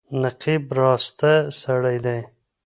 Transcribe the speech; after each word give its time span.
نقيب 0.21 0.63
راسته 0.79 1.31
سړی 1.61 1.97
دی. 2.05 2.19